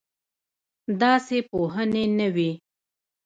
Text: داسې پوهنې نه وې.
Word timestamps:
داسې 1.01 1.37
پوهنې 1.49 2.05
نه 2.17 2.27
وې. 2.35 2.51